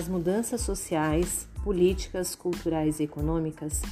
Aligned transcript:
As 0.00 0.08
mudanças 0.08 0.62
sociais, 0.62 1.46
políticas, 1.62 2.34
culturais 2.34 3.00
e 3.00 3.02
econômicas 3.02 3.82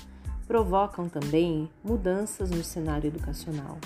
provocam 0.47 1.07
também 1.07 1.69
mudanças 1.85 2.49
no 2.49 2.65
cenário 2.65 3.09
educacional. 3.09 3.77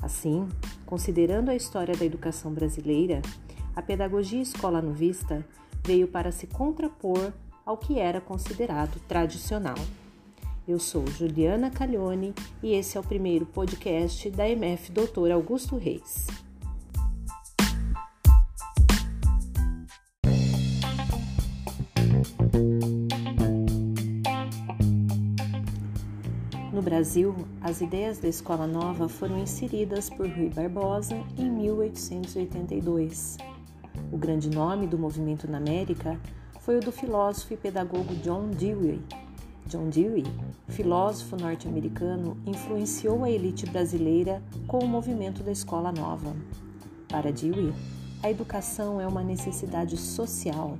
Assim, 0.00 0.48
considerando 0.86 1.48
a 1.48 1.56
história 1.56 1.96
da 1.96 2.04
educação 2.04 2.54
brasileira, 2.54 3.20
a 3.74 3.82
pedagogia 3.82 4.40
escola 4.40 4.80
novista 4.80 5.44
veio 5.84 6.06
para 6.06 6.30
se 6.30 6.46
contrapor 6.46 7.32
ao 7.66 7.76
que 7.76 7.98
era 7.98 8.20
considerado 8.20 9.00
tradicional. 9.08 9.78
Eu 10.66 10.78
sou 10.78 11.04
Juliana 11.08 11.72
Caglione 11.72 12.34
e 12.62 12.72
esse 12.72 12.96
é 12.96 13.00
o 13.00 13.04
primeiro 13.04 13.44
podcast 13.46 14.30
da 14.30 14.48
MF 14.48 14.92
Dr. 14.92 15.32
Augusto 15.32 15.76
Reis. 15.76 16.28
Brasil, 26.88 27.34
as 27.60 27.82
ideias 27.82 28.18
da 28.18 28.28
Escola 28.28 28.66
Nova 28.66 29.10
foram 29.10 29.38
inseridas 29.38 30.08
por 30.08 30.26
Rui 30.26 30.48
Barbosa 30.48 31.22
em 31.36 31.44
1882. 31.50 33.36
O 34.10 34.16
grande 34.16 34.48
nome 34.48 34.86
do 34.86 34.96
movimento 34.96 35.46
na 35.46 35.58
América 35.58 36.18
foi 36.60 36.78
o 36.78 36.80
do 36.80 36.90
filósofo 36.90 37.52
e 37.52 37.58
pedagogo 37.58 38.14
John 38.22 38.48
Dewey. 38.48 39.02
John 39.66 39.90
Dewey, 39.90 40.24
filósofo 40.68 41.36
norte-americano, 41.36 42.38
influenciou 42.46 43.22
a 43.22 43.30
elite 43.30 43.66
brasileira 43.66 44.42
com 44.66 44.78
o 44.78 44.88
movimento 44.88 45.42
da 45.42 45.52
Escola 45.52 45.92
Nova. 45.92 46.34
Para 47.06 47.30
Dewey, 47.30 47.70
a 48.22 48.30
educação 48.30 48.98
é 48.98 49.06
uma 49.06 49.22
necessidade 49.22 49.98
social. 49.98 50.78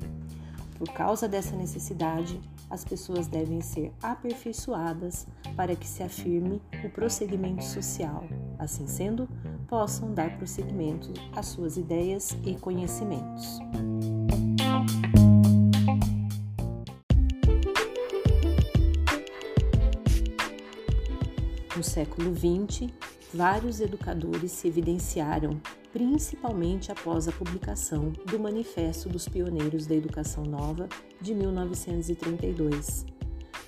Por 0.78 0.90
causa 0.90 1.28
dessa 1.28 1.54
necessidade, 1.54 2.40
as 2.70 2.84
pessoas 2.84 3.26
devem 3.26 3.60
ser 3.60 3.92
aperfeiçoadas 4.02 5.26
para 5.56 5.74
que 5.74 5.86
se 5.86 6.02
afirme 6.02 6.60
o 6.84 6.90
prosseguimento 6.90 7.64
social. 7.64 8.24
Assim 8.58 8.86
sendo, 8.86 9.28
possam 9.66 10.12
dar 10.12 10.36
prosseguimento 10.36 11.12
às 11.34 11.46
suas 11.46 11.76
ideias 11.76 12.36
e 12.44 12.54
conhecimentos. 12.54 13.58
No 21.76 21.84
século 21.84 22.34
XX, 22.34 22.92
vários 23.32 23.80
educadores 23.80 24.50
se 24.50 24.66
evidenciaram, 24.66 25.60
principalmente 25.98 26.92
após 26.92 27.26
a 27.26 27.32
publicação 27.32 28.12
do 28.24 28.38
Manifesto 28.38 29.08
dos 29.08 29.26
Pioneiros 29.26 29.84
da 29.84 29.96
Educação 29.96 30.44
Nova 30.44 30.88
de 31.20 31.34
1932. 31.34 33.04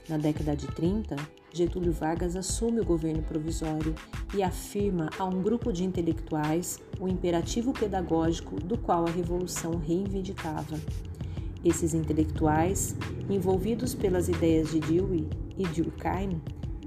Na 0.09 0.17
década 0.17 0.55
de 0.55 0.69
30, 0.69 1.17
Getúlio 1.53 1.93
Vargas 1.93 2.37
assume 2.37 2.79
o 2.79 2.85
governo 2.85 3.21
provisório 3.25 3.97
e 4.33 4.45
afirma 4.45 5.11
a 5.19 5.25
um 5.25 5.43
grupo 5.43 5.73
de 5.73 5.83
intelectuais 5.83 6.79
o 7.01 7.09
imperativo 7.09 7.73
pedagógico 7.73 8.61
do 8.61 8.79
qual 8.79 9.09
a 9.09 9.11
Revolução 9.11 9.79
reivindicava. 9.79 10.79
Esses 11.65 11.95
intelectuais, 11.95 12.95
envolvidos 13.29 13.93
pelas 13.93 14.29
ideias 14.29 14.71
de 14.71 14.79
Dewey 14.79 15.29
e 15.59 15.67
Durkheim, 15.67 16.41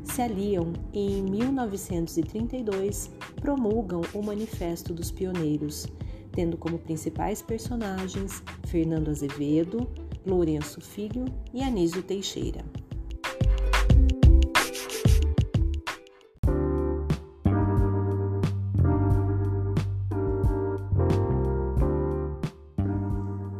se 0.04 0.22
aliam 0.22 0.74
e, 0.94 1.20
em 1.20 1.24
1932, 1.24 3.10
promulgam 3.42 4.02
o 4.14 4.22
Manifesto 4.22 4.94
dos 4.94 5.12
Pioneiros, 5.12 5.88
tendo 6.32 6.58
como 6.58 6.78
principais 6.78 7.42
personagens 7.42 8.44
Fernando 8.68 9.10
Azevedo, 9.10 9.88
Lourenço 10.26 10.82
Filho 10.82 11.26
e 11.54 11.64
Anísio 11.64 12.04
Teixeira. 12.04 12.64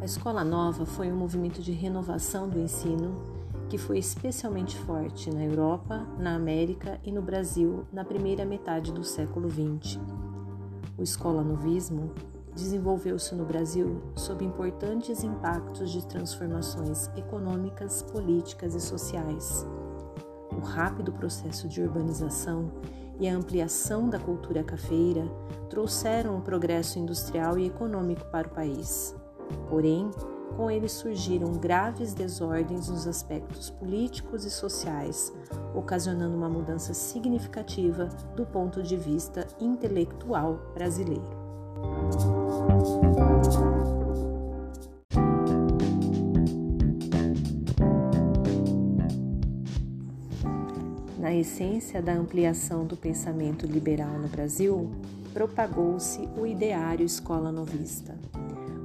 A 0.02 0.06
Escola 0.06 0.44
Nova 0.44 0.86
foi 0.86 1.12
um 1.12 1.16
movimento 1.16 1.62
de 1.62 1.72
renovação 1.72 2.50
do 2.50 2.60
ensino 2.60 3.43
que 3.74 3.78
foi 3.80 3.98
especialmente 3.98 4.78
forte 4.78 5.34
na 5.34 5.44
Europa, 5.44 6.06
na 6.20 6.36
América 6.36 7.02
e 7.04 7.12
no 7.12 7.24
Brasil 7.24 7.88
na 7.92 8.06
primeira 8.06 8.46
metade 8.46 8.94
do 8.94 9.04
século 9.04 9.50
XX. 9.50 10.00
O 10.96 11.02
escolanovismo 11.02 12.12
desenvolveu-se 12.54 13.34
no 13.34 13.44
Brasil 13.44 14.00
sob 14.16 14.46
importantes 14.46 15.24
impactos 15.24 15.90
de 15.90 16.06
transformações 16.06 17.10
econômicas, 17.18 18.04
políticas 18.04 18.76
e 18.76 18.80
sociais. 18.80 19.66
O 20.56 20.60
rápido 20.60 21.12
processo 21.12 21.68
de 21.68 21.82
urbanização 21.82 22.72
e 23.20 23.28
a 23.28 23.36
ampliação 23.36 24.08
da 24.08 24.20
cultura 24.20 24.64
cafeira 24.64 25.26
trouxeram 25.68 26.38
o 26.38 26.42
progresso 26.42 27.00
industrial 27.00 27.58
e 27.58 27.66
econômico 27.66 28.24
para 28.26 28.48
o 28.48 28.52
país. 28.52 29.16
Porém, 29.68 30.12
com 30.56 30.70
ele 30.70 30.88
surgiram 30.88 31.52
graves 31.54 32.14
desordens 32.14 32.88
nos 32.88 33.08
aspectos 33.08 33.70
políticos 33.70 34.46
e 34.46 34.52
sociais, 34.52 35.34
ocasionando 35.74 36.36
uma 36.36 36.50
mudança 36.50 36.94
significativa 36.94 38.06
do 38.36 38.46
ponto 38.46 38.82
de 38.82 38.96
vista 38.96 39.48
intelectual 39.60 40.60
brasileiro. 40.74 41.44
Na 51.18 51.34
essência 51.34 52.02
da 52.02 52.14
ampliação 52.14 52.86
do 52.86 52.96
pensamento 52.96 53.66
liberal 53.66 54.20
no 54.20 54.28
Brasil, 54.28 54.92
propagou-se 55.34 56.30
o 56.38 56.46
ideário 56.46 57.06
escola 57.06 57.52
novista. 57.52 58.14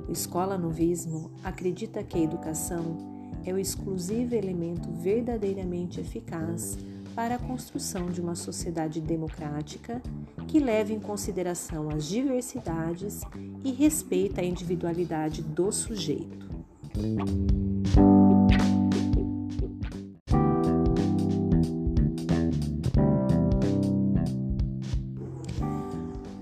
O 0.08 0.12
escola-novismo 0.12 1.30
acredita 1.44 2.02
que 2.02 2.16
a 2.16 2.22
educação 2.22 2.96
é 3.44 3.52
o 3.52 3.58
exclusivo 3.58 4.34
elemento 4.34 4.91
verdadeiramente 4.91 6.00
eficaz 6.00 6.78
para 7.14 7.34
a 7.34 7.38
construção 7.38 8.06
de 8.06 8.18
uma 8.18 8.34
sociedade 8.34 9.02
democrática 9.02 10.00
que 10.47 10.58
leve 10.60 10.94
em 10.94 11.00
consideração 11.00 11.91
as 11.91 12.06
diversidades 12.06 13.20
e 13.62 13.70
respeita 13.70 14.41
a 14.41 14.44
individualidade 14.44 15.42
do 15.42 15.70
sujeito. 15.70 16.48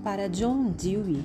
Para 0.03 0.29
John 0.29 0.71
Dewey, 0.71 1.21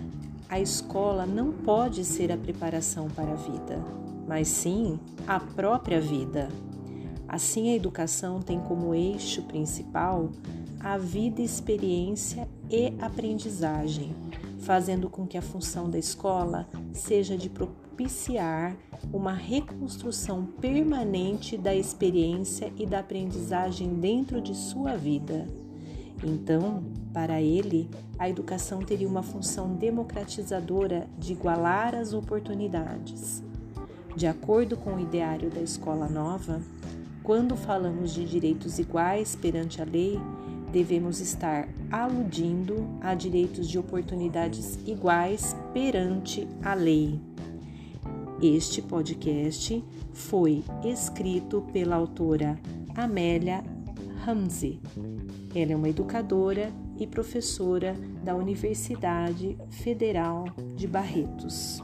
a 0.52 0.60
escola 0.60 1.24
não 1.24 1.50
pode 1.50 2.04
ser 2.04 2.30
a 2.30 2.36
preparação 2.36 3.08
para 3.08 3.32
a 3.32 3.36
vida, 3.36 3.82
mas 4.28 4.48
sim 4.48 5.00
a 5.26 5.40
própria 5.40 5.98
vida. 5.98 6.50
Assim, 7.26 7.70
a 7.70 7.74
educação 7.74 8.38
tem 8.38 8.60
como 8.60 8.94
eixo 8.94 9.40
principal 9.44 10.30
a 10.78 10.98
vida, 10.98 11.40
experiência 11.40 12.46
e 12.68 12.92
aprendizagem, 13.00 14.14
fazendo 14.58 15.08
com 15.08 15.26
que 15.26 15.38
a 15.38 15.42
função 15.42 15.88
da 15.88 15.98
escola 15.98 16.68
seja 16.92 17.34
de 17.34 17.48
propiciar 17.48 18.76
uma 19.10 19.32
reconstrução 19.32 20.44
permanente 20.44 21.56
da 21.56 21.74
experiência 21.74 22.70
e 22.76 22.84
da 22.84 22.98
aprendizagem 22.98 23.94
dentro 23.94 24.38
de 24.38 24.54
sua 24.54 24.98
vida. 24.98 25.46
Então, 26.22 26.84
para 27.12 27.40
ele, 27.42 27.90
a 28.18 28.28
educação 28.28 28.80
teria 28.80 29.08
uma 29.08 29.22
função 29.22 29.74
democratizadora 29.74 31.08
de 31.18 31.32
igualar 31.32 31.94
as 31.94 32.12
oportunidades. 32.12 33.42
De 34.16 34.26
acordo 34.26 34.76
com 34.76 34.94
o 34.94 35.00
ideário 35.00 35.50
da 35.50 35.60
Escola 35.60 36.08
Nova, 36.08 36.60
quando 37.22 37.56
falamos 37.56 38.12
de 38.12 38.24
direitos 38.24 38.78
iguais 38.78 39.34
perante 39.34 39.80
a 39.80 39.84
lei, 39.84 40.20
devemos 40.72 41.20
estar 41.20 41.68
aludindo 41.90 42.88
a 43.00 43.14
direitos 43.14 43.68
de 43.68 43.78
oportunidades 43.78 44.78
iguais 44.86 45.56
perante 45.72 46.46
a 46.62 46.74
lei. 46.74 47.20
Este 48.40 48.82
podcast 48.82 49.84
foi 50.12 50.64
escrito 50.84 51.62
pela 51.72 51.96
autora 51.96 52.58
Amélia 52.94 53.62
Ramsey. 54.24 54.80
Ela 55.54 55.72
é 55.72 55.76
uma 55.76 55.88
educadora 55.88 56.72
e 56.98 57.06
professora 57.06 57.94
da 58.22 58.34
Universidade 58.36 59.58
Federal 59.70 60.44
de 60.76 60.86
Barretos. 60.86 61.82